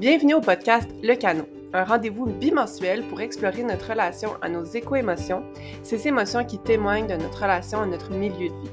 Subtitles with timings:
[0.00, 5.42] Bienvenue au podcast Le Canot, un rendez-vous bimensuel pour explorer notre relation à nos éco-émotions,
[5.82, 8.70] ces émotions qui témoignent de notre relation à notre milieu de vie.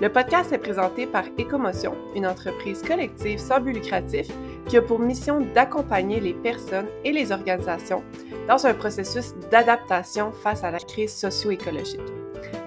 [0.00, 4.28] Le podcast est présenté par Écomotion, une entreprise collective sans but lucratif
[4.68, 8.04] qui a pour mission d'accompagner les personnes et les organisations
[8.46, 11.98] dans un processus d'adaptation face à la crise socio-écologique.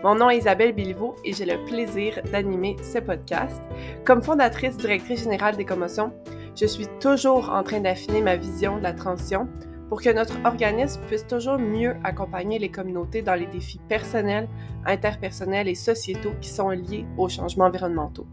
[0.03, 3.61] Mon nom est Isabelle Biliveau et j'ai le plaisir d'animer ce podcast.
[4.03, 6.11] Comme fondatrice directrice générale d'Écomotion,
[6.55, 9.47] je suis toujours en train d'affiner ma vision de la transition
[9.89, 14.47] pour que notre organisme puisse toujours mieux accompagner les communautés dans les défis personnels,
[14.85, 18.25] interpersonnels et sociétaux qui sont liés aux changements environnementaux.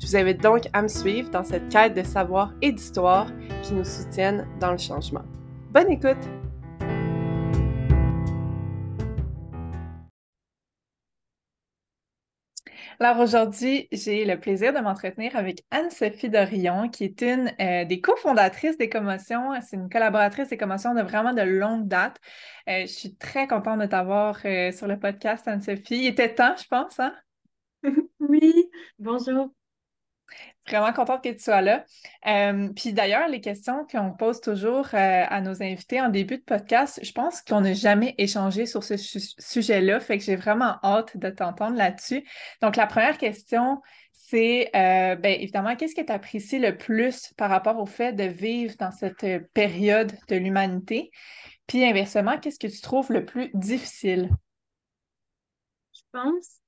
[0.00, 3.28] Je vous invite donc à me suivre dans cette quête de savoir et d'histoire
[3.62, 5.24] qui nous soutiennent dans le changement.
[5.72, 6.37] Bonne écoute!
[13.00, 18.00] Alors aujourd'hui, j'ai le plaisir de m'entretenir avec Anne-Sophie Dorion, qui est une euh, des
[18.00, 19.52] cofondatrices des commotions.
[19.62, 22.16] C'est une collaboratrice des commotions de vraiment de longue date.
[22.68, 25.96] Euh, je suis très contente de t'avoir euh, sur le podcast, Anne-Sophie.
[25.96, 27.14] Il était temps, je pense, hein?
[28.20, 29.52] Oui, bonjour.
[30.68, 31.84] Vraiment contente que tu sois là.
[32.26, 36.42] Euh, puis d'ailleurs, les questions qu'on pose toujours euh, à nos invités en début de
[36.42, 41.16] podcast, je pense qu'on n'a jamais échangé sur ce sujet-là, fait que j'ai vraiment hâte
[41.16, 42.24] de t'entendre là-dessus.
[42.60, 43.80] Donc, la première question,
[44.12, 48.24] c'est euh, ben, évidemment, qu'est-ce que tu apprécies le plus par rapport au fait de
[48.24, 49.24] vivre dans cette
[49.54, 51.10] période de l'humanité?
[51.66, 54.30] Puis inversement, qu'est-ce que tu trouves le plus difficile?
[55.94, 56.58] Je pense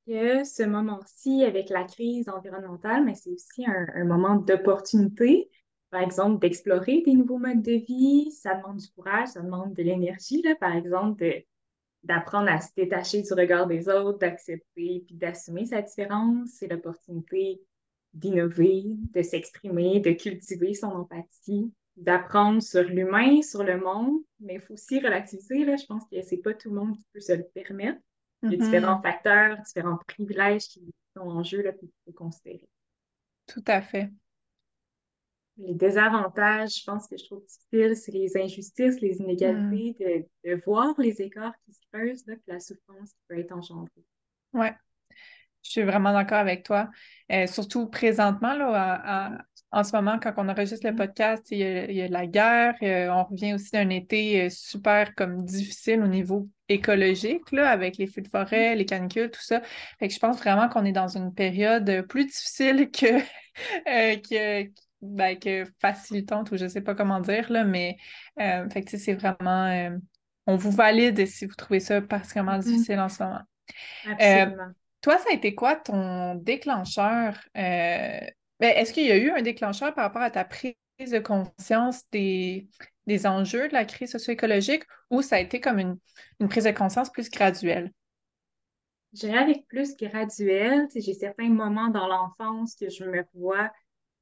[0.44, 5.50] ce moment-ci, avec la crise environnementale, mais c'est aussi un, moment d'opportunité,
[5.90, 8.30] par exemple, d'explorer des nouveaux modes de vie.
[8.32, 11.44] Ça demande du courage, ça demande de l'énergie, par exemple,
[12.02, 16.50] d'apprendre à se détacher du regard des autres, d'accepter puis d'assumer sa différence.
[16.58, 17.60] C'est l'opportunité
[18.12, 24.60] d'innover, de s'exprimer, de cultiver son empathie, d'apprendre sur l'humain, sur le monde, mais il
[24.60, 25.64] faut aussi relativiser.
[25.64, 25.76] Là.
[25.76, 28.00] Je pense que c'est pas tout le monde qui peut se le permettre.
[28.42, 29.02] Il y a différents mm-hmm.
[29.02, 32.68] facteurs, différents privilèges qui sont en jeu là, qu'il faut considérer.
[33.46, 34.10] Tout à fait.
[35.58, 40.48] Les désavantages, je pense que je trouve difficile, c'est les injustices, les inégalités, mm.
[40.48, 44.04] de, voir les écarts qui se creusent, là, la souffrance qui peut être engendrée.
[44.54, 44.68] Oui,
[45.62, 46.88] je suis vraiment d'accord avec toi.
[47.32, 49.38] Euh, surtout présentement, là,
[49.72, 50.96] en ce moment, quand on enregistre le mm.
[50.96, 52.74] podcast, il y a, la guerre.
[52.82, 57.96] Euh, on revient aussi d'un été euh, super comme difficile au niveau écologique, là, avec
[57.96, 59.60] les feux de forêt, les canicules, tout ça.
[59.98, 63.06] Fait que je pense vraiment qu'on est dans une période plus difficile que,
[63.88, 64.70] euh, que,
[65.02, 67.96] ben, que facilitante, ou je ne sais pas comment dire, là, mais
[68.36, 69.90] fait que c'est vraiment.
[70.46, 72.64] on vous valide si vous trouvez ça particulièrement mm-hmm.
[72.64, 73.42] difficile en ce moment.
[74.04, 74.72] Absolument.
[75.00, 77.34] Toi, ça a été quoi ton déclencheur
[78.60, 82.08] ben, est-ce qu'il y a eu un déclencheur par rapport à ta prise de conscience
[82.10, 82.68] des,
[83.06, 87.10] des enjeux de la crise socio-écologique ou ça a été comme une, prise de conscience
[87.10, 87.90] plus graduelle?
[89.14, 90.86] Je dirais avec plus graduelle.
[90.94, 93.72] J'ai certains moments dans l'enfance que je me vois,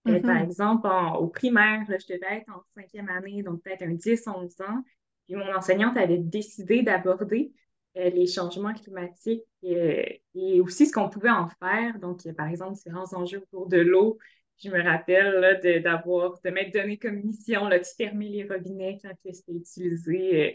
[0.07, 0.45] euh, par mm-hmm.
[0.45, 0.89] exemple,
[1.19, 4.83] au primaire, je devais être en cinquième année, donc peut-être un 10-11 ans.
[5.27, 10.03] Puis mon enseignante avait décidé d'aborder euh, les changements climatiques euh,
[10.35, 11.99] et aussi ce qu'on pouvait en faire.
[11.99, 14.19] Donc, a par exemple différents enjeux autour de l'eau.
[14.63, 19.11] Je me rappelle d'avoir, de, m'être donné comme mission là, de fermer les robinets quand
[19.33, 20.53] c'était utilisé euh,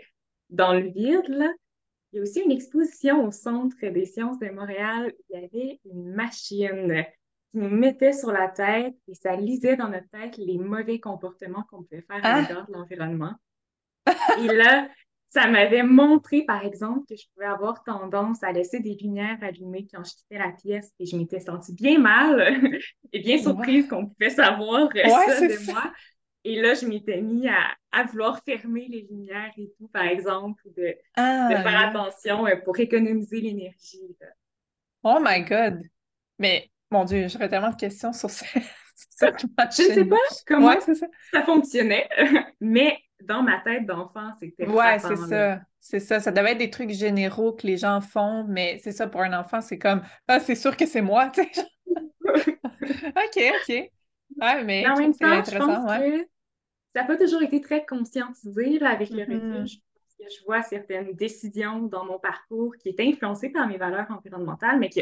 [0.49, 1.55] dans le vide.
[2.11, 5.13] Il y a aussi une exposition au Centre des sciences de Montréal.
[5.29, 7.05] Il y avait une machine
[7.51, 11.63] qui nous mettait sur la tête et ça lisait dans notre tête les mauvais comportements
[11.69, 12.41] qu'on pouvait faire à ah!
[12.41, 13.33] l'égard de l'environnement.
[14.39, 14.89] Et là,
[15.33, 19.88] ça m'avait montré, par exemple, que je pouvais avoir tendance à laisser des lumières allumées
[19.91, 22.79] quand je quittais la pièce et je m'étais sentie bien mal
[23.13, 25.91] et bien surprise qu'on pouvait savoir euh, ça de moi.
[26.44, 30.73] Et là, je m'étais mis à, vouloir fermer les lumières et tout, par exemple, ou
[30.77, 34.15] de, ah, faire attention euh, pour économiser l'énergie.
[35.01, 35.81] Oh my God!
[36.38, 38.45] Mais, mon Dieu, j'aurais tellement de questions sur ça.
[39.19, 39.25] je
[39.81, 40.94] ne sais pas comment ça.
[41.31, 42.07] ça fonctionnait,
[42.62, 45.62] mais dans ma tête d'enfant, c'était Ouais, c'est ça.
[45.80, 46.20] C'est ça.
[46.20, 49.38] Ça devait être des trucs généraux que les gens font, mais c'est ça, pour un
[49.38, 51.62] enfant, c'est comme Ah, c'est sûr que c'est moi, tu sais.
[52.25, 53.92] OK, OK.
[54.42, 56.28] Ouais, mais en même temps, je pense que
[56.96, 59.62] ça n'a pas toujours été très conscientisé là, avec le mm-hmm.
[59.62, 59.68] recul.
[59.68, 59.78] Je,
[60.30, 64.90] je vois certaines décisions dans mon parcours qui étaient influencées par mes valeurs environnementales, mais
[64.90, 65.02] que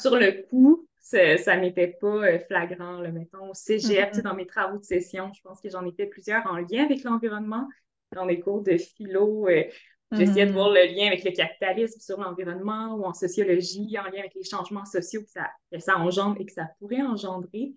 [0.00, 3.50] sur le coup, ça n'était pas euh, flagrant, là, mettons.
[3.50, 4.22] Au cégep, mm-hmm.
[4.22, 7.04] dans mes travaux de session, je pense que j'en ai fait plusieurs en lien avec
[7.04, 7.68] l'environnement.
[8.14, 9.64] Dans les cours de philo, euh,
[10.12, 10.54] j'essayais de mm-hmm.
[10.54, 14.44] voir le lien avec le capitalisme sur l'environnement ou en sociologie, en lien avec les
[14.44, 17.74] changements sociaux que ça, que ça engendre et que ça pourrait engendrer.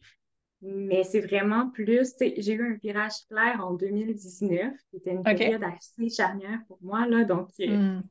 [0.61, 5.63] Mais c'est vraiment plus, j'ai eu un virage clair en 2019, qui était une période
[5.63, 7.25] assez charnière pour moi, là.
[7.25, 8.03] Donc, euh, hmm.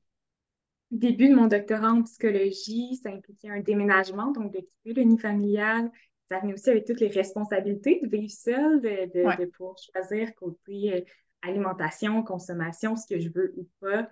[0.90, 5.18] Début de mon doctorat en psychologie, ça impliquait un déménagement, donc de quitter le nid
[5.18, 5.90] familial.
[6.30, 11.00] Ça venait aussi avec toutes les responsabilités de vivre seule, de, pouvoir choisir côté euh,
[11.42, 14.08] alimentation, consommation, ce que je veux ou pas.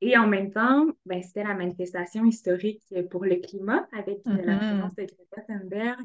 [0.00, 4.54] Et en même temps, ben, c'était la manifestation historique pour le climat avec euh, la
[4.54, 4.58] mm-hmm.
[4.58, 6.00] présence de Greta Thunberg.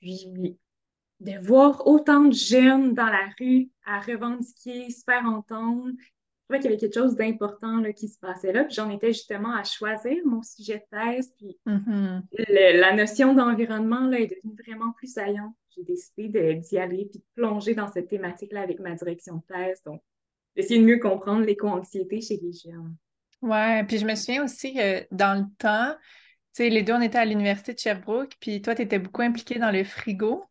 [0.00, 0.56] Puis
[1.20, 5.90] de voir autant de jeunes dans la rue à revendiquer, se faire entendre.
[6.50, 8.64] Trouvais qu'il y avait quelque chose d'important qui se passait là.
[8.64, 11.32] Puis j'en étais justement à choisir mon sujet de thèse.
[11.38, 12.22] Puis mm-hmm.
[12.80, 15.54] la notion d'environnement est devenue vraiment plus saillante.
[15.76, 19.80] J'ai décidé d'y aller puis de plonger dans cette thématique-là avec ma direction de thèse.
[19.86, 20.02] Donc,
[20.56, 22.96] d'essayer de mieux comprendre l'éco-anxiété chez les jeunes.
[23.42, 25.94] Ouais, puis je me souviens aussi que dans le temps,
[26.56, 29.22] tu sais, les deux, on était à l'université de Sherbrooke, puis toi, tu étais beaucoup
[29.22, 30.44] impliqué dans le frigo,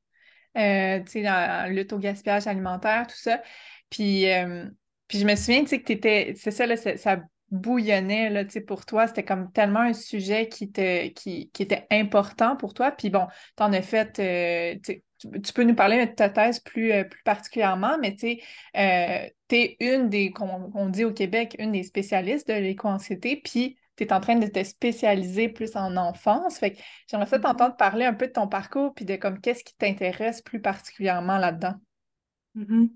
[0.57, 3.43] euh, tu sais, dans la lutte au gaspillage alimentaire, tout ça.
[3.89, 4.65] Puis, euh,
[5.09, 7.19] puis je me souviens, tu sais, que tu étais, c'est ça, là, ça
[7.51, 9.07] bouillonnait, là, tu sais, pour toi.
[9.07, 12.91] C'était comme tellement un sujet qui, te, qui, qui était important pour toi.
[12.91, 13.25] Puis bon,
[13.57, 15.01] tu en as fait, euh, tu,
[15.41, 18.39] tu, peux nous parler de ta thèse plus, euh, plus particulièrement, mais tu sais,
[18.77, 23.41] euh, tu es une des, comme on dit au Québec, une des spécialistes de l'éco-anxiété,
[23.43, 26.59] puis tu es en train de te spécialiser plus en enfance.
[26.59, 26.77] Fait que
[27.07, 27.41] j'aimerais ça mm-hmm.
[27.41, 31.39] t'entendre parler un peu de ton parcours, puis de comme qu'est-ce qui t'intéresse plus particulièrement
[31.39, 31.73] là-dedans.
[32.55, 32.89] Mm-hmm.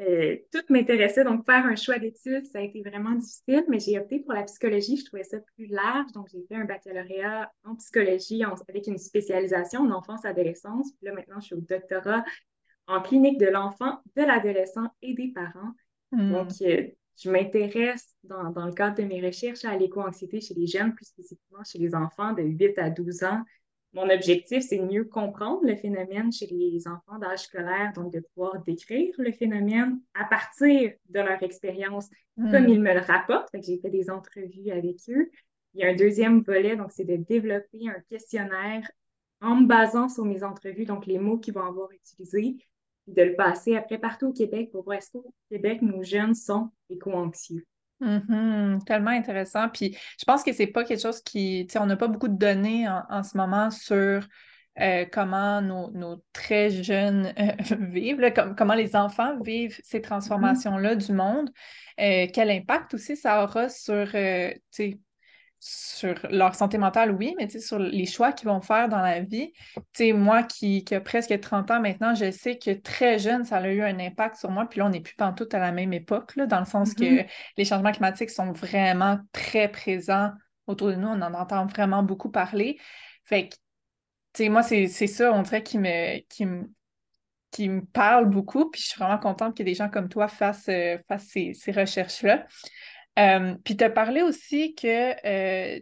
[0.00, 3.98] Euh, tout m'intéressait, donc faire un choix d'études, ça a été vraiment difficile, mais j'ai
[3.98, 7.74] opté pour la psychologie, je trouvais ça plus large, donc j'ai fait un baccalauréat en
[7.74, 12.24] psychologie avec une spécialisation en enfance-adolescence, puis là maintenant je suis au doctorat
[12.86, 15.72] en clinique de l'enfant, de l'adolescent et des parents.
[16.12, 16.32] Hmm.
[16.32, 16.86] Donc, euh,
[17.20, 21.06] je m'intéresse dans, dans, le cadre de mes recherches à l'éco-anxiété chez les jeunes, plus
[21.06, 23.42] spécifiquement chez les enfants de 8 à 12 ans,
[23.94, 28.20] mon objectif, c'est de mieux comprendre le phénomène chez les enfants d'âge scolaire, donc de
[28.20, 32.50] pouvoir décrire le phénomène à partir de leur expérience, hmm.
[32.50, 33.48] comme ils me le rapportent.
[33.54, 35.30] J'ai fait des entrevues avec eux.
[35.74, 38.90] Il y a un deuxième volet, donc c'est de développer un questionnaire
[39.40, 42.56] en me basant sur mes entrevues, donc les mots qu'ils vont avoir utilisés,
[43.06, 46.70] de le passer après partout au Québec pour voir est-ce qu'au Québec, nos jeunes sont
[46.90, 47.64] éco-anxieux.
[48.00, 48.84] Mm-hmm.
[48.84, 49.68] tellement intéressant.
[49.68, 52.28] Puis je pense que c'est pas quelque chose qui, tu sais, on n'a pas beaucoup
[52.28, 54.22] de données en, ce moment sur
[54.80, 57.52] euh, comment nos, très jeunes euh,
[57.90, 60.02] vivent, comment les enfants vivent ces mm-hmm.
[60.02, 61.50] transformations-là du monde.
[62.00, 64.98] Euh, quel impact aussi ça aura sur, tu sais,
[65.60, 69.52] sur leur santé mentale, oui, mais sur les choix qu'ils vont faire dans la vie.
[70.14, 73.68] moi qui, qui a presque 30 ans maintenant, je sais que très jeune, ça a
[73.68, 74.66] eu un impact sur moi.
[74.66, 77.04] Puis là, on n'est plus tout à la même époque, là, dans le sens que
[77.04, 77.26] mm-hmm.
[77.56, 80.30] les changements climatiques sont vraiment très présents
[80.66, 81.08] autour de nous.
[81.08, 82.78] On en entend vraiment beaucoup parler.
[83.24, 86.70] Fait que, moi, c'est ça, on dirait, qui me, qui me,
[87.50, 88.70] qui me parle beaucoup.
[88.70, 91.72] Puis je suis vraiment contente que des gens comme toi fassent, euh, fassent ces, ces
[91.72, 92.46] recherches-là.
[93.18, 95.80] Euh, puis tu as parlé aussi que euh,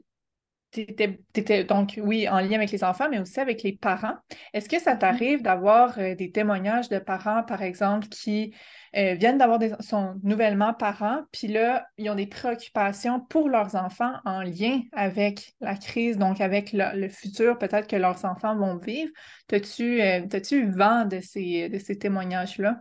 [0.73, 4.17] tu étais, donc, oui, en lien avec les enfants, mais aussi avec les parents.
[4.53, 4.99] Est-ce que ça mm-hmm.
[4.99, 8.55] t'arrive d'avoir euh, des témoignages de parents, par exemple, qui
[8.95, 14.15] viennent d'avoir des, sont nouvellement parents, puis là, ils ont des préoccupations pour leurs enfants
[14.25, 19.11] en lien avec la crise, donc avec le, futur peut-être que leurs enfants vont vivre?
[19.53, 20.01] As-tu
[20.57, 22.81] eu vent de ces, de ces témoignages-là?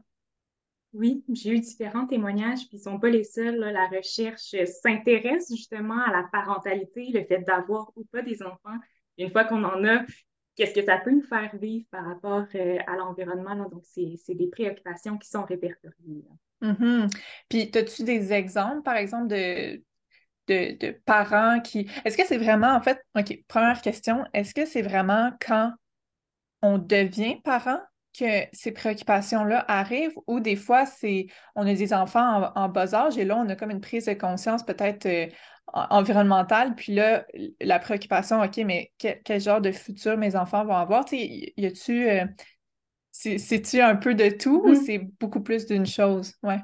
[0.98, 3.58] Oui, j'ai eu différents témoignages, puis ils ne sont pas les seuls.
[3.58, 8.78] La recherche s'intéresse justement à la parentalité, le fait d'avoir ou pas des enfants.
[9.18, 10.06] Une fois qu'on en a,
[10.56, 13.56] qu'est-ce que ça peut nous faire vivre par rapport euh, à l'environnement?
[13.70, 16.24] Donc, c'est des préoccupations qui sont répertoriées.
[16.62, 17.12] Mm-hmm.
[17.50, 19.84] Puis, as-tu des exemples, par exemple, de,
[20.48, 21.90] de, de parents qui...
[22.06, 25.74] Est-ce que c'est vraiment, en fait, OK, première question, est-ce que c'est vraiment quand
[26.62, 27.82] on devient parent?
[28.18, 33.18] Que ces préoccupations-là arrivent ou des fois, c'est on a des enfants en, bas âge
[33.18, 35.28] et là, on a comme une prise de conscience peut-être euh,
[35.74, 37.26] environnementale, puis là,
[37.60, 41.06] la préoccupation, OK, mais quel genre de futur mes enfants vont avoir?
[41.06, 42.10] Tu sais, y a-tu...
[42.10, 42.26] Euh,
[43.12, 44.86] c'est-tu un peu de tout ou mm-hmm.
[44.86, 46.34] c'est beaucoup plus d'une chose?
[46.44, 46.60] Ouais.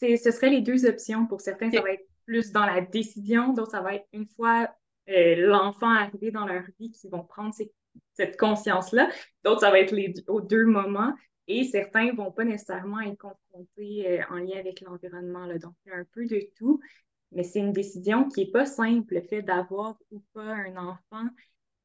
[0.00, 1.26] Ce serait les deux options.
[1.26, 4.68] Pour certains, ça va être plus dans la décision, d'autres, ça va être une fois
[5.08, 7.72] euh, l'enfant arrivé dans leur vie qu'ils vont prendre ces
[8.14, 9.10] cette conscience-là.
[9.44, 11.14] D'autres, ça va être les, aux deux moments.
[11.48, 15.46] Et certains ne vont pas nécessairement être confrontés euh, en lien avec l'environnement.
[15.58, 16.80] Donc, il y a un peu de tout.
[17.32, 21.26] Mais c'est une décision qui n'est pas simple, le fait d'avoir ou pas un enfant.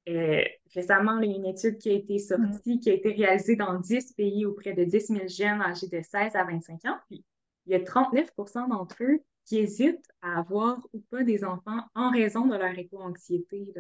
[0.10, 0.44] Euh,
[0.74, 3.80] récemment, il y a une étude qui a été sortie, qui a été réalisée dans
[3.80, 6.98] 10 pays auprès de 10 000 jeunes âgés de 16 à 25 ans.
[7.10, 7.26] Puis,
[7.66, 12.12] il y a 39% d'entre eux qui hésitent à avoir ou pas des enfants en
[12.12, 13.74] raison de leur éco-anxiété.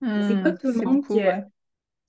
[0.00, 1.46] c'est pas tout le monde qui a,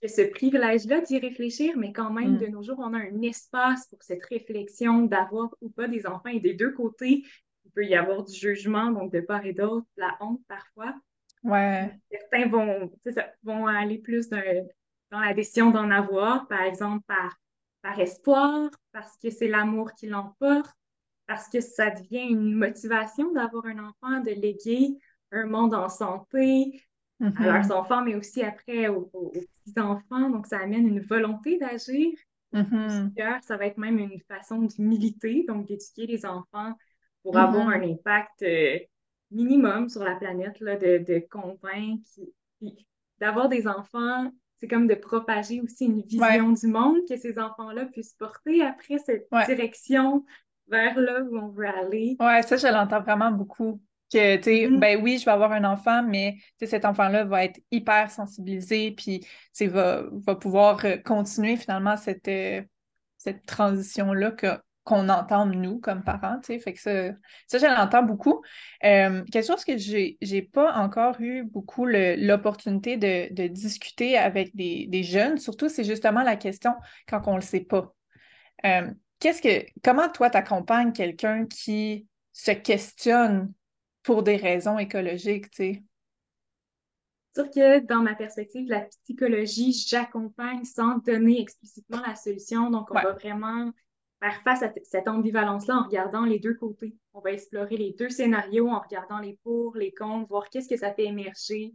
[0.08, 2.38] ce privilège-là d'y réfléchir, mais quand même, mm.
[2.40, 6.30] de nos jours, on a un espace pour cette réflexion d'avoir ou pas des enfants
[6.30, 7.24] et des deux côtés.
[7.66, 10.94] Il peut y avoir du jugement, donc de part et d'autre, la honte parfois.
[11.44, 11.92] Ouais.
[12.12, 12.92] Certains vont,
[13.44, 14.42] vont aller plus dans,
[15.12, 17.38] la décision d'en avoir, par exemple, par,
[17.82, 20.74] par espoir, parce que c'est l'amour qui l'emporte,
[21.28, 24.98] parce que ça devient une motivation d'avoir un enfant, de léguer
[25.32, 26.82] un monde en santé,
[27.22, 27.72] à leurs mm-hmm.
[27.74, 29.10] enfants, mais aussi après aux,
[29.66, 30.30] petits-enfants.
[30.30, 32.12] Donc, ça amène une volonté d'agir.
[32.54, 33.42] Mm-hmm.
[33.42, 36.74] Ça va être même une façon d'humilité, donc d'éduquer les enfants
[37.24, 37.84] pour avoir mm-hmm.
[37.84, 38.80] un impact euh,
[39.32, 42.04] minimum sur la planète, là, de, de convaincre,
[43.20, 47.86] d'avoir des enfants, c'est comme de propager aussi une vision du monde que ces enfants-là
[47.88, 50.24] puissent porter après cette direction
[50.70, 52.16] vers là où on veut aller.
[52.20, 53.82] Ouais, ça, je l'entends vraiment beaucoup.
[54.14, 54.78] Que, tu sais, mm-hmm.
[54.78, 59.26] ben oui, je vais avoir un enfant, mais cet enfant-là va être hyper sensibilisé, puis
[59.62, 62.62] va, va pouvoir euh, continuer finalement cette, euh,
[63.18, 67.10] cette transition-là que, qu'on entende nous comme parents, tu sais, fait que ça,
[67.48, 68.44] ça je l'entends beaucoup.
[68.84, 74.56] Euh, quelque chose que j'ai, j'ai pas encore eu beaucoup l'opportunité de, de, discuter avec
[74.56, 76.76] des, des jeunes, surtout c'est justement la question
[77.08, 77.96] quand on le sait pas.
[79.20, 83.52] qu'est-ce que, comment toi t'accompagnes quelqu'un qui se questionne
[84.04, 85.84] pour des raisons écologiques, tu sais.
[87.36, 92.70] Sûr que dans ma perspective, la psychologie, j'accompagne sans donner explicitement la solution.
[92.70, 93.72] Donc, on va vraiment
[94.22, 96.96] faire face à cette ambivalence-là en regardant les deux côtés.
[97.14, 100.78] On va explorer les deux scénarios en regardant les pour, les contre, voir qu'est-ce que
[100.78, 101.74] ça fait émerger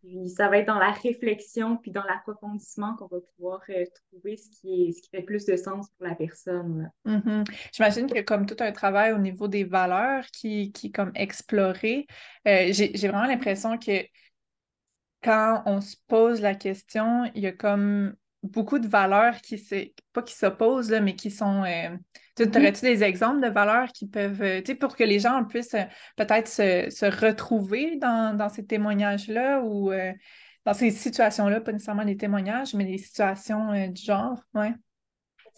[0.00, 4.36] puis ça va être dans la réflexion puis dans l'approfondissement qu'on va pouvoir euh, trouver
[4.36, 6.90] ce qui, est, ce qui fait plus de sens pour la personne.
[7.04, 7.44] Mm-hmm.
[7.72, 12.06] J'imagine que comme tout un travail au niveau des valeurs qui, qui comme exploré,
[12.46, 14.02] euh, j'ai vraiment l'impression que
[15.22, 19.62] quand on se pose la question, il y a comme beaucoup de valeurs qui,
[20.12, 21.96] pas qui s'opposent, mais qui sont euh,
[22.36, 22.58] tu mm-hmm.
[22.58, 25.74] aurais-tu des exemples de valeurs qui peuvent, euh, tu sais, pour que les gens puissent
[25.74, 25.84] euh,
[26.16, 29.90] peut-être se, retrouver dans, ces témoignages-là ou
[30.64, 34.74] dans ces situations-là, pas nécessairement des témoignages, mais des situations du genre, ouais?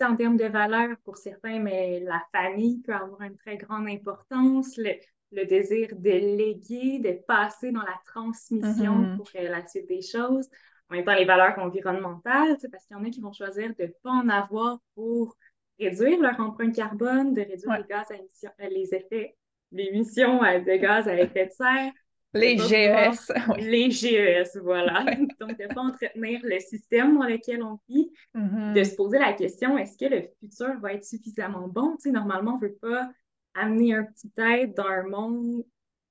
[0.01, 4.77] En termes de valeurs, pour certains, mais la famille peut avoir une très grande importance,
[4.77, 9.17] le, désir de léguer, de passer dans la transmission mm-hmm.
[9.17, 10.49] pour la suite des choses.
[10.91, 13.85] En même temps, les valeurs environnementales, parce qu'il y en a qui vont choisir de
[13.85, 15.37] ne pas en avoir pour
[15.79, 19.37] réduire leur empreinte carbone, de réduire les gaz à émissions, euh, les effets,
[19.71, 21.93] les émissions euh, de gaz à effet de serre.
[22.35, 23.33] Les GES.
[23.59, 25.05] Les GES, voilà.
[25.41, 28.75] Donc, de ne pas entretenir le système dans lequel on vit, mm-hmm.
[28.75, 31.97] de se poser la question, est-ce que le futur va être suffisamment bon?
[31.97, 33.09] Tu sais, normalement, on ne veut pas
[33.55, 35.65] amener un petit être dans un monde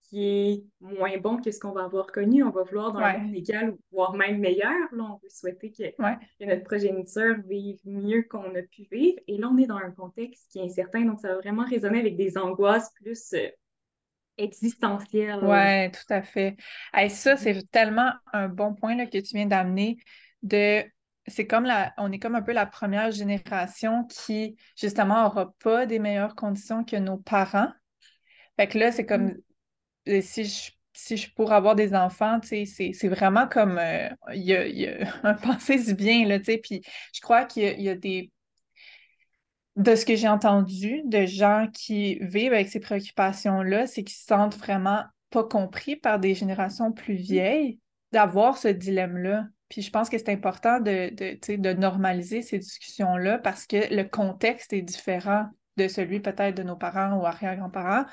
[0.10, 2.44] qui est moins bon que ce qu'on va avoir connu.
[2.44, 4.74] On va vouloir dans un monde égal, voire même meilleur.
[4.92, 9.20] Là, on veut souhaiter que, notre progéniture vive mieux qu'on a pu vivre.
[9.28, 12.00] Et là, on est dans un contexte qui est incertain, donc ça va vraiment résonner
[12.00, 13.50] avec des angoisses plus euh,
[14.38, 15.40] existentielles.
[15.44, 16.56] Oui, tout à fait.
[16.98, 17.38] Et ça, mm-hmm.
[17.38, 19.98] c'est tellement un bon point là, que tu viens d'amener
[20.42, 20.84] de
[21.30, 25.86] c'est comme la, on est comme un peu la première génération qui, justement, n'aura pas
[25.86, 27.70] des meilleures conditions que nos parents.
[28.58, 29.36] Fait que là, c'est comme
[30.22, 35.14] si je, si je pourrais avoir des enfants, c'est vraiment comme euh, il y, a,
[35.24, 36.82] un pensée du bien, là, puis
[37.14, 38.32] je crois qu'il y, a des
[39.76, 44.26] de ce que j'ai entendu de gens qui vivent avec ces préoccupations-là, c'est qu'ils se
[44.26, 47.18] sentent vraiment pas compris par des générations plus mmh.
[47.18, 47.80] vieilles
[48.12, 49.46] d'avoir ce dilemme-là.
[49.70, 54.04] Puis je pense que c'est important de, de, de normaliser ces discussions-là parce que le
[54.04, 55.46] contexte est différent
[55.76, 58.06] de celui peut-être de nos parents ou arrière-grands-parents.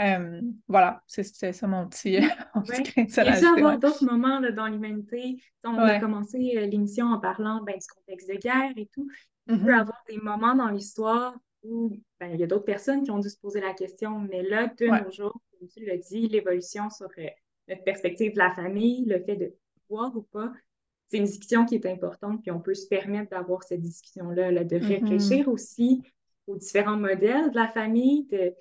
[0.00, 2.20] Euh, voilà, c'est ça mon petit,
[2.54, 5.42] mon petit Il y a avoir d'autres moments là, dans l'humanité.
[5.64, 9.08] On a commencé euh, l'émission en parlant ben, du contexte de guerre et tout.
[9.48, 9.80] Il peut y mm-hmm.
[9.80, 11.90] avoir des moments dans l'histoire où
[12.20, 14.68] ben, il y a d'autres personnes qui ont dû se poser la question, mais là,
[14.78, 17.26] de nos jours, comme tu l'as dit, l'évolution sur euh,
[17.66, 19.52] notre perspective de la famille, le fait de
[19.88, 20.52] voir ou pas,
[21.08, 24.62] c'est une discussion qui est importante, puis on peut se permettre d'avoir cette discussion-là, là,
[24.62, 24.86] de mm-hmm.
[24.86, 26.02] réfléchir aussi
[26.46, 28.54] aux différents modèles de la famille, de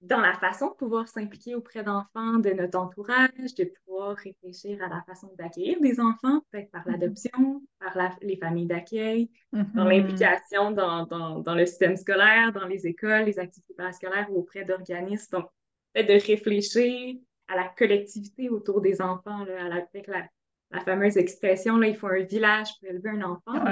[0.00, 4.88] dans la façon de pouvoir s'impliquer auprès d'enfants de notre entourage, de pouvoir réfléchir à
[4.88, 6.92] la façon d'accueillir des enfants, peut-être par mm-hmm.
[6.92, 9.88] l'adoption, par les familles d'accueil, dans mm-hmm.
[9.88, 14.64] l'implication dans, dans, dans, le système scolaire, dans les écoles, les activités scolaires ou auprès
[14.64, 15.38] d'organismes.
[15.38, 15.50] Donc,
[15.92, 17.16] peut-être de réfléchir
[17.48, 20.26] à la collectivité autour des enfants, là, avec la,
[20.70, 23.64] la, fameuse expression, là, il faut un village pour élever un enfant.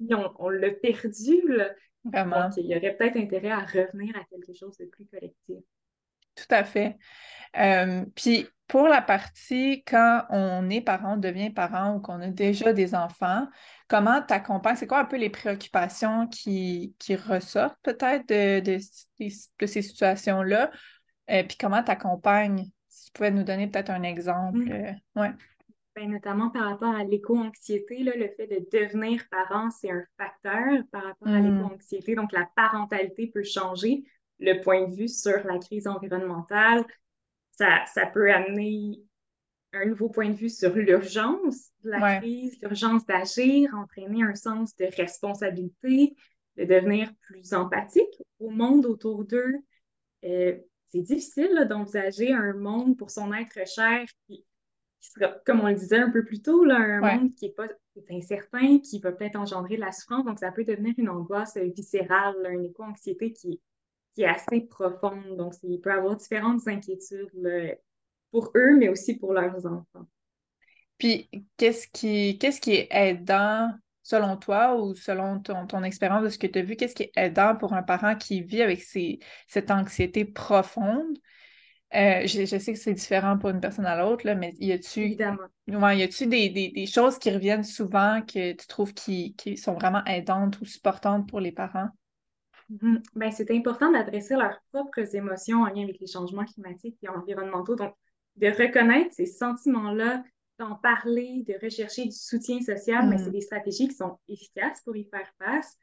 [0.00, 1.70] si on, on l'a perdu, là,
[2.04, 5.62] donc, il y aurait peut-être intérêt à revenir à quelque chose de plus collectif.
[6.34, 6.96] Tout à fait.
[7.56, 12.28] Euh, puis, pour la partie quand on est parent, on devient parent ou qu'on a
[12.28, 13.48] déjà des enfants,
[13.88, 14.76] comment tu accompagnes?
[14.76, 20.70] C'est quoi un peu les préoccupations qui, qui ressortent peut-être de, de, ces situations-là?
[21.30, 22.66] euh, puis comment tu accompagnes?
[22.88, 24.58] Si tu pouvais nous donner peut-être un exemple.
[24.58, 24.72] Mm.
[24.72, 24.92] Euh,
[25.22, 25.30] ouais.
[25.98, 31.02] Ben, notamment par rapport à l'éco-anxiété, le fait de devenir parent, c'est un facteur par
[31.02, 31.56] rapport à mm.
[31.56, 32.14] l'éco-anxiété.
[32.14, 34.04] Donc, la parentalité peut changer
[34.38, 36.84] le point de vue sur la crise environnementale,
[37.50, 39.02] ça, peut amener
[39.72, 44.76] un nouveau point de vue sur l'urgence de la crise, l'urgence d'agir, entraîner un sens
[44.76, 46.14] de responsabilité,
[46.56, 49.56] de devenir plus empathique au monde autour d'eux.
[50.22, 54.44] Euh, c'est difficile d'envisager un monde pour son être cher qui,
[55.00, 57.68] sera, comme on le disait un peu plus tôt, là, un monde qui est, pas,
[58.10, 60.24] incertain, qui va peut-être engendrer de la souffrance.
[60.24, 63.60] Donc, ça peut devenir une angoisse viscérale, une éco-anxiété qui,
[64.14, 65.36] qui est assez profonde.
[65.36, 67.78] Donc, il peut y avoir différentes inquiétudes
[68.30, 70.08] pour eux, mais aussi pour leurs enfants.
[70.98, 73.70] Puis, qu'est-ce qui, qu'est-ce qui est aidant
[74.02, 77.04] selon toi ou selon ton, ton expérience de ce que tu as vu, qu'est-ce qui
[77.04, 81.18] est aidant pour un parent qui vit avec cette anxiété profonde?
[81.94, 85.22] Euh, je, sais que c'est différent pour une personne à l'autre, mais y a-tu y
[86.02, 90.60] a-tu des, des, choses qui reviennent souvent que tu trouves qui, qui sont vraiment aidantes
[90.60, 91.88] ou supportantes pour les parents?
[92.68, 93.02] Mhm.
[93.14, 97.76] Ben, c'est important d'adresser leurs propres émotions en lien avec les changements climatiques et environnementaux.
[97.76, 97.94] Donc,
[98.36, 100.22] de reconnaître ces sentiments-là,
[100.58, 103.32] d'en parler, de rechercher du soutien social, mais c'est mhm.
[103.32, 105.76] des stratégies qui sont efficaces pour y faire face.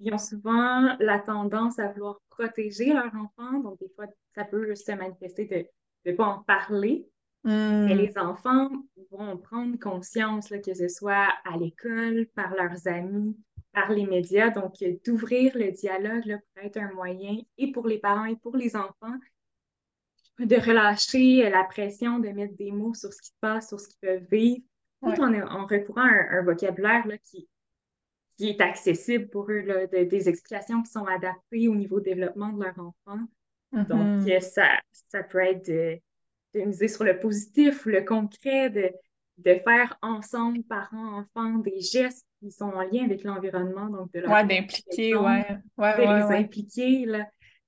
[0.00, 4.74] Ils ont souvent la tendance à vouloir protéger leur enfant, donc des fois, ça peut
[4.74, 5.44] se manifester
[6.04, 7.06] de ne pas en parler.
[7.44, 7.98] Mais mhm.
[7.98, 8.70] les enfants
[9.10, 13.36] vont prendre conscience, là, que ce soit à l'école, par leurs amis,
[13.72, 14.50] par les médias.
[14.50, 18.56] Donc, d'ouvrir le dialogue là, pour être un moyen, et pour les parents et pour
[18.56, 19.16] les enfants,
[20.38, 23.88] de relâcher la pression, de mettre des mots sur ce qui se passe, sur ce
[23.88, 24.62] qu'ils peuvent vivre,
[25.02, 27.48] tout en, recourant à un, vocabulaire là, qui,
[28.38, 32.64] qui est accessible pour eux, là, des explications qui sont adaptées au niveau développement de
[32.64, 33.20] leur enfant.
[33.72, 34.40] Donc, mm-hmm.
[34.40, 35.98] ça, ça peut être de,
[36.54, 38.90] de miser sur le positif ou le concret, de,
[39.38, 44.20] de faire ensemble, parents, enfants, des gestes qui sont en lien avec l'environnement, donc de
[44.20, 45.58] leur d'impliquer, ouais.
[45.76, 45.96] ouais.
[45.96, 47.26] de les impliquer là,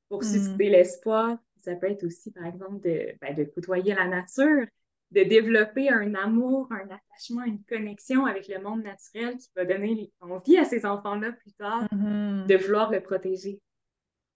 [0.09, 0.25] pour hmm.
[0.25, 1.37] susciter l'espoir.
[1.62, 4.66] Ça peut être aussi, par exemple, de, ben, de côtoyer la nature,
[5.11, 10.12] de développer un amour, un attachement, une connexion avec le monde naturel qui va donner
[10.20, 12.46] envie à ces enfants-là plus tard mm-hmm.
[12.46, 13.61] de vouloir le protéger.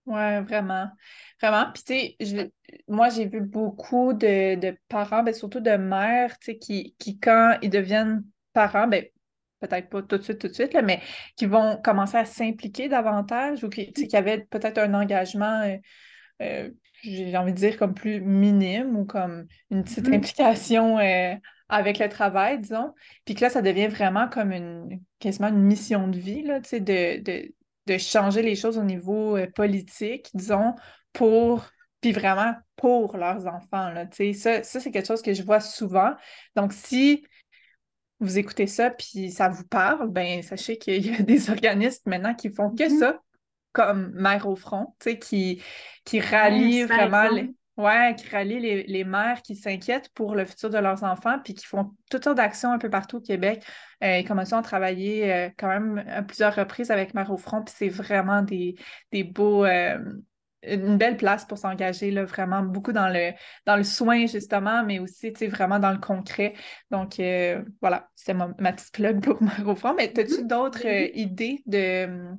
[0.06, 0.88] Oui, vraiment.
[1.40, 1.72] Vraiment.
[1.72, 2.52] Puis, tu sais,
[2.88, 7.56] moi, j'ai vu beaucoup de, parents, ben, surtout de mères, tu sais, qui, qui, quand
[7.62, 9.04] ils deviennent parents, ben,
[9.60, 11.00] peut-être pas tout de suite, tout de suite, là, mais
[11.36, 15.76] qui vont commencer à s'impliquer davantage ou qui, qui avaient peut-être un engagement, euh,
[16.42, 16.70] euh,
[17.02, 20.14] j'ai envie de dire, comme plus minime ou comme une petite mm-hmm.
[20.14, 21.34] implication euh,
[21.68, 22.94] avec le travail, disons.
[23.24, 26.78] Puis que là, ça devient vraiment comme une quasiment une mission de vie, là, de,
[27.22, 27.52] de,
[27.86, 30.74] de changer les choses au niveau euh, politique, disons,
[31.12, 31.66] pour,
[32.00, 33.90] puis vraiment pour leurs enfants.
[33.90, 36.12] Là, ça, ça c'est quelque chose que je vois souvent.
[36.56, 37.24] Donc, si
[38.20, 42.34] vous écoutez ça, puis ça vous parle, ben sachez qu'il y a des organismes maintenant
[42.34, 42.98] qui font que mm-hmm.
[42.98, 43.20] ça,
[43.74, 45.62] comme Mère au front, qui,
[46.04, 50.70] qui rallient vraiment les, Ouais, qui rallient les, les mères qui s'inquiètent pour le futur
[50.70, 53.64] de leurs enfants, puis qui font toutes sortes d'actions un peu partout au Québec.
[54.04, 57.64] Euh, ils commencent à travailler euh, quand même à plusieurs reprises avec Mère au front,
[57.64, 58.76] puis c'est vraiment des,
[59.10, 59.98] des beaux, euh,
[60.66, 63.32] une belle place pour s'engager, là, vraiment beaucoup dans le,
[63.66, 66.54] dans le soin, justement, mais aussi, tu sais, vraiment dans le concret.
[66.90, 67.20] Donc,
[67.80, 69.94] voilà, c'est ma, petite plug pour Mère au front.
[69.94, 70.46] Mais as-tu mm-hmm.
[70.46, 72.34] d'autres idées de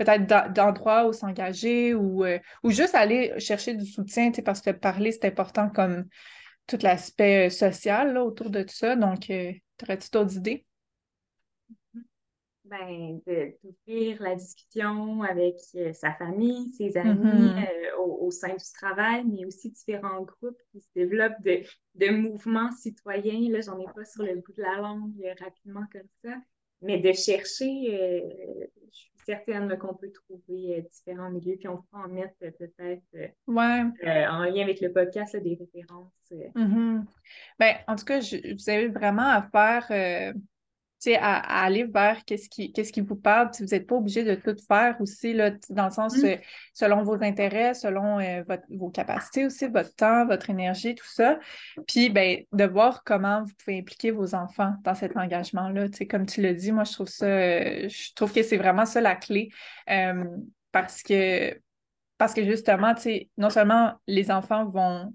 [0.00, 5.12] peut-être d'endroits où s'engager ou, euh, ou juste aller chercher du soutien, parce que parler,
[5.12, 6.06] c'est important comme
[6.66, 8.96] tout l'aspect euh, social autour de tout ça.
[8.96, 10.64] Donc, euh, aurais-tu d'autres idées?
[12.70, 15.56] Ben, d'ouvrir la discussion avec
[15.92, 17.96] sa famille, ses amis, mm-hmm.
[17.98, 21.62] au, sein du travail, mais aussi différents groupes qui se développent de,
[21.96, 23.50] de mouvements citoyens.
[23.50, 26.36] Là, j'en ai pas sur le bout de la langue rapidement comme ça,
[26.80, 28.22] mais de chercher,
[29.30, 34.26] certaines qu'on peut trouver euh, différents milieux, puis on pourra en mettre euh, peut-être euh,
[34.28, 36.12] en lien avec le podcast des références.
[36.32, 37.04] Mm-hmm.
[37.58, 40.34] Ben, en tout cas, vous avez vraiment à faire
[41.08, 43.50] à, aller vers qu'est-ce qui, qu'est-ce qui vous parle.
[43.52, 46.36] Si vous n'êtes pas obligé de tout faire aussi, là, dans le sens, mm.
[46.74, 48.18] selon vos intérêts, selon
[48.70, 51.38] vos capacités aussi, votre temps, votre énergie, tout ça.
[51.86, 55.86] Puis, ben, de voir comment vous pouvez impliquer vos enfants dans cet engagement-là.
[56.08, 59.16] Comme tu l'as dit, moi, je trouve ça, je trouve que c'est vraiment ça la
[59.16, 59.50] clé.
[60.72, 61.58] parce que
[62.20, 62.94] parce que justement,
[63.38, 65.14] non seulement les enfants vont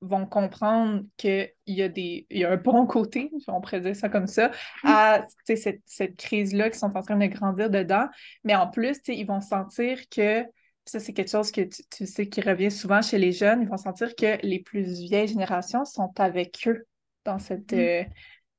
[0.00, 3.96] vont comprendre qu'il y, a des, il y a un bon côté, on pourrait dire
[3.96, 4.50] ça comme ça,
[4.84, 8.06] à cette, cette crise-là qui sont en train de grandir dedans.
[8.44, 10.44] Mais en plus, ils vont sentir que,
[10.84, 13.76] ça c'est quelque chose que tu, sais qui revient souvent chez les jeunes, ils vont
[13.76, 16.86] sentir que les plus vieilles générations sont avec eux
[17.24, 17.78] dans cette, mm.
[17.78, 18.04] euh,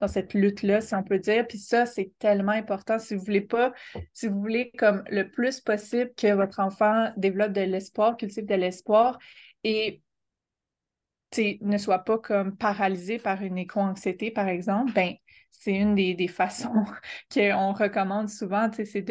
[0.01, 1.47] dans cette lutte-là, si on peut dire.
[1.47, 2.99] Puis ça, c'est tellement important.
[2.99, 3.73] Si vous voulez pas,
[4.13, 8.55] si vous voulez comme le plus possible que votre enfant développe de l'espoir, cultive de
[8.55, 9.17] l'espoir
[9.63, 10.01] et
[11.61, 15.13] ne soit pas comme paralysé par une éco-anxiété, par exemple, ben,
[15.51, 16.85] c'est une des, façons
[17.33, 19.05] qu'on recommande souvent, c'est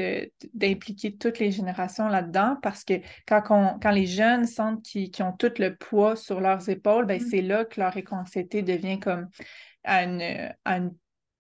[0.55, 2.95] d'impliquer toutes les générations là-dedans parce que
[3.27, 7.27] quand, quand les jeunes sentent qu'ils ont tout le poids sur leurs épaules, ben, mmh.
[7.31, 9.29] c'est là que leur éco-anxiété devient comme
[9.85, 10.95] à une,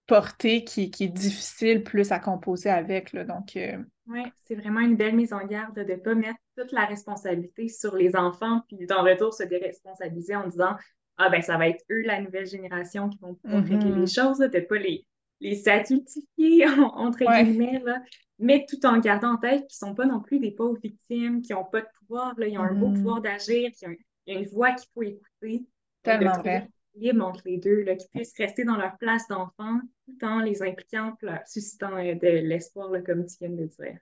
[0.06, 3.12] portée qui, est difficile plus à composer avec.
[3.12, 6.38] Là, donc, euh, Oui, c'est vraiment une belle mise en garde de ne pas mettre
[6.56, 10.76] toute la responsabilité sur les enfants, puis d'en retour se déresponsabiliser en disant
[11.16, 14.40] Ah ben ça va être eux, la nouvelle génération, qui vont pouvoir régler les choses,
[14.40, 15.06] ne pas les,
[15.40, 18.00] les adultifier, entre guillemets, là,
[18.38, 21.42] mais tout en gardant en tête qu'ils ne sont pas non plus des pauvres victimes,
[21.42, 22.94] qui n'ont pas de pouvoir, là, ils ont un beau mm-hmm.
[22.94, 25.66] pouvoir d'agir, qu'il y, a une voix qu'il faut écouter.
[26.02, 30.24] Tellement vrai libre entre les deux, là, qu'ils puissent rester dans leur place d'enfant tout
[30.24, 31.14] en les impliquant,
[31.46, 33.98] suscitant euh, de l'espoir, comme tu viens de dire.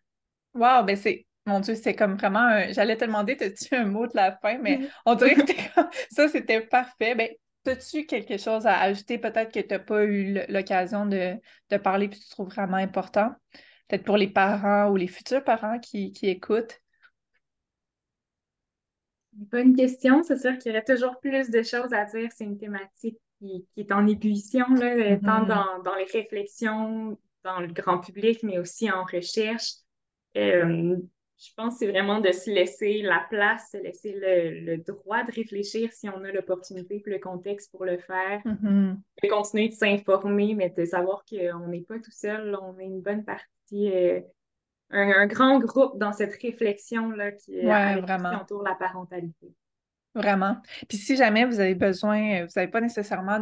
[0.55, 1.27] Wow, ben c'est.
[1.47, 2.49] Mon Dieu, c'est comme vraiment.
[2.71, 4.91] J'allais te demander, as-tu un mot de la fin, mais mm-hmm.
[5.07, 5.43] on dirait que
[6.11, 7.15] ça, c'était parfait.
[7.15, 7.29] Ben,
[7.67, 9.19] as-tu quelque chose à ajouter?
[9.19, 11.37] Peut-être que tu n'as pas eu l'occasion de,
[11.71, 13.31] de parler puis tu trouves vraiment important.
[13.89, 16.81] Peut-être pour les parents ou les futurs parents qui, qui écoutent.
[19.33, 20.23] Bonne question.
[20.23, 22.31] C'est sûr qu'il y aurait toujours plus de choses à dire.
[22.35, 25.83] C'est une thématique qui, est en ébullition, là, euh, tant mm-hmm.
[25.83, 29.75] dans, les réflexions, dans le grand public, mais aussi en recherche.
[30.37, 30.97] Euh,
[31.39, 35.33] je pense que c'est vraiment de se laisser la place, se laisser le, droit de
[35.33, 38.41] réfléchir si on a l'opportunité et le contexte pour le faire.
[38.45, 38.97] Mm-hmm.
[39.23, 43.01] De continuer de s'informer, mais de savoir qu'on n'est pas tout seul, on est une
[43.01, 43.93] bonne partie.
[43.93, 44.21] Euh,
[44.91, 47.97] un, grand groupe dans cette réflexion-là qui est
[48.41, 49.53] autour de la parentalité.
[50.15, 50.57] Vraiment.
[50.89, 53.41] Puis si jamais vous avez besoin, vous n'avez pas nécessairement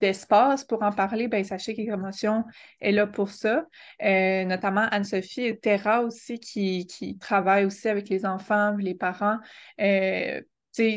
[0.00, 2.44] d'espace pour en parler, ben sachez qu'Émotion
[2.80, 3.64] est là pour ça.
[4.02, 9.38] Euh, notamment Anne-Sophie et Terra aussi qui, qui travaillent aussi avec les enfants, les parents.
[9.80, 10.40] Euh,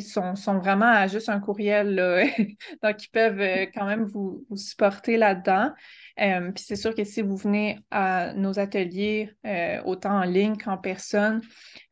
[0.02, 1.96] sont, vraiment à juste un courriel,
[2.84, 5.72] donc ils peuvent euh, quand même vous, supporter là-dedans.
[6.20, 10.58] Euh, puis c'est sûr que si vous venez à nos ateliers, euh, autant en ligne
[10.58, 11.42] qu'en personne,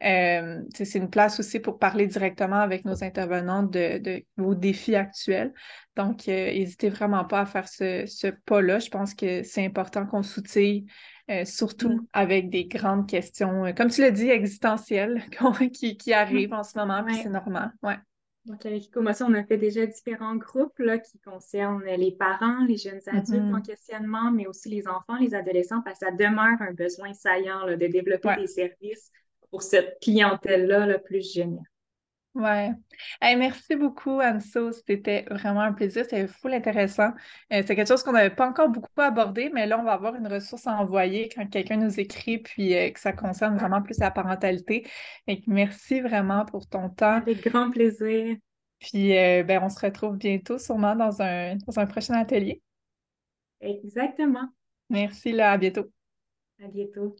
[0.01, 5.53] c'est une place aussi pour parler directement avec nos intervenants de, vos défis actuels.
[5.95, 8.79] Donc, n'hésitez vraiment pas à faire ce, pas-là.
[8.79, 10.85] Je pense que c'est important qu'on soutille
[11.45, 12.07] surtout mm.
[12.13, 15.23] avec des grandes questions, comme tu l'as dit, existentielles
[15.73, 17.71] qui, qui, arrivent en ce moment, puis c'est normal.
[17.83, 17.97] Ouais.
[18.45, 22.77] Donc, avec Ecomotion, on a fait déjà différents groupes là, qui concernent les parents, les
[22.77, 23.55] jeunes adultes mm-hmm.
[23.55, 27.67] en questionnement, mais aussi les enfants, les adolescents, parce que ça demeure un besoin saillant
[27.67, 29.11] de développer des services
[29.51, 31.59] pour cette clientèle-là là, plus jeune.
[32.35, 32.71] Ouais.
[33.21, 34.71] merci beaucoup, Anso.
[34.71, 36.03] C'était vraiment un plaisir.
[36.03, 37.09] C'était full intéressant.
[37.51, 40.15] Euh, c'est quelque chose qu'on n'avait pas encore beaucoup abordé, mais là, on va avoir
[40.15, 43.97] une ressource à envoyer quand quelqu'un nous écrit, puis euh, que ça concerne vraiment plus
[43.99, 44.87] la parentalité.
[45.47, 47.17] merci vraiment pour ton temps.
[47.17, 48.37] Avec grand plaisir.
[48.79, 52.61] Puis, euh, ben, on se retrouve bientôt, sûrement dans un, dans un prochain atelier.
[53.59, 54.47] Exactement.
[54.89, 55.51] Merci, là.
[55.51, 55.91] À bientôt.
[56.63, 57.15] À bientôt.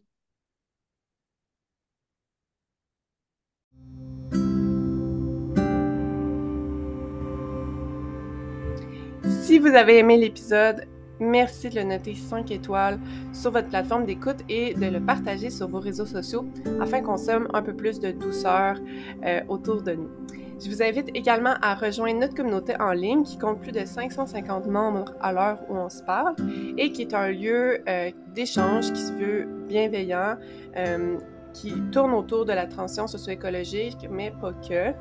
[9.50, 10.86] Si vous avez aimé l'épisode,
[11.18, 13.00] merci de le noter 5 étoiles
[13.32, 16.46] sur votre plateforme d'écoute et de le partager sur vos réseaux sociaux
[16.80, 18.76] afin qu'on somme un peu plus de douceur
[19.24, 20.08] euh, autour de nous.
[20.60, 24.68] Je vous invite également à rejoindre notre communauté en ligne qui compte plus de 550
[24.68, 26.36] membres à l'heure où on se parle
[26.78, 30.36] et qui est un lieu euh, d'échange qui se veut bienveillant,
[30.76, 31.18] euh,
[31.52, 34.92] qui tourne autour de la transition socio-écologique, mais pas que.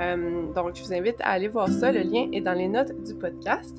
[0.00, 1.92] Euh, donc, je vous invite à aller voir ça.
[1.92, 3.76] Le lien est dans les notes du podcast.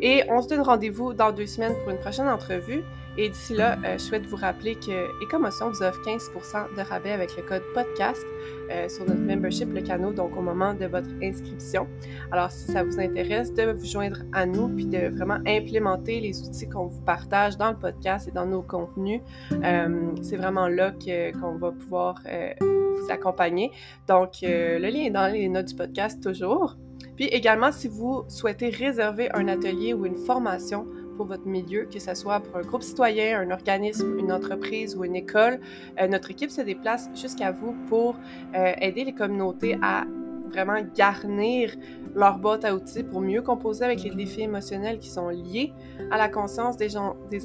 [0.00, 2.82] Et on se donne rendez-vous dans deux semaines pour une prochaine entrevue.
[3.18, 7.12] Et d'ici là, euh, je souhaite vous rappeler que Écomotion vous offre 15% de rabais
[7.12, 8.24] avec le code podcast
[8.70, 11.86] euh, sur notre membership Le Canot, donc au moment de votre inscription.
[12.30, 16.40] Alors, si ça vous intéresse de vous joindre à nous puis de vraiment implémenter les
[16.40, 19.20] outils qu'on vous partage dans le podcast et dans nos contenus,
[19.62, 22.22] euh, c'est vraiment là qu'on va pouvoir
[22.60, 23.72] vous accompagner.
[24.08, 26.76] Donc, le lien est dans les notes du podcast toujours.
[27.16, 31.98] Puis également, si vous souhaitez réserver un atelier ou une formation pour votre milieu, que
[31.98, 35.60] ce soit pour un groupe citoyen, un organisme, une entreprise ou une école,
[36.00, 38.16] euh, notre équipe se déplace jusqu'à vous pour
[38.54, 40.04] euh, aider les communautés à
[40.50, 41.74] vraiment garnir
[42.14, 45.72] leur boîte à outils pour mieux composer avec les défis émotionnels qui sont liés
[46.10, 46.96] à la conscience des,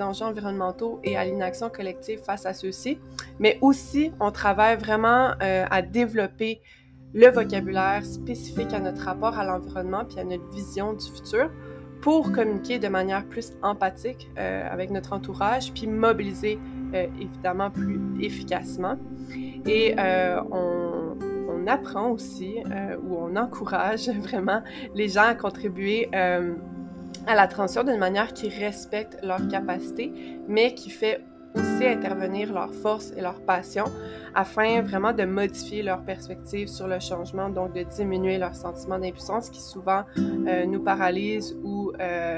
[0.01, 2.99] enjeux environnementaux et à l'inaction collective face à ceux-ci.
[3.39, 6.61] Mais aussi, on travaille vraiment euh, à développer
[7.13, 11.49] le vocabulaire spécifique à notre rapport à l'environnement puis à notre vision du futur
[12.01, 16.59] pour communiquer de manière plus empathique euh, avec notre entourage, puis mobiliser
[16.93, 18.97] euh, évidemment plus efficacement.
[19.65, 21.17] Et euh, on,
[21.49, 22.63] on, apprend aussi,
[23.03, 24.61] ou on encourage vraiment
[24.95, 30.89] les gens à contribuer à la transition d'une manière qui respecte leurs capacités, mais qui
[30.89, 33.91] fait aussi intervenir leurs forces et leurs passions
[34.35, 39.49] afin vraiment de modifier leur perspective sur le changement, donc de diminuer leur sentiment d'impuissance
[39.49, 42.37] qui souvent euh, nous paralyse ou euh,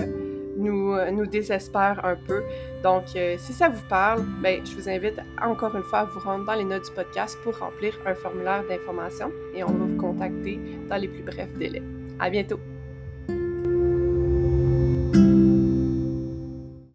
[0.57, 2.43] nous, nous désespère un peu.
[2.83, 6.19] Donc, euh, si ça vous parle, ben, je vous invite encore une fois à vous
[6.19, 9.97] rendre dans les notes du podcast pour remplir un formulaire d'information et on va vous
[9.97, 11.83] contacter dans les plus brefs délais.
[12.19, 12.59] À bientôt!